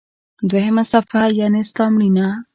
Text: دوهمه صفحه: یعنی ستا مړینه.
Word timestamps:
دوهمه 0.49 0.83
صفحه: 0.91 1.23
یعنی 1.39 1.61
ستا 1.69 1.85
مړینه. 1.93 2.27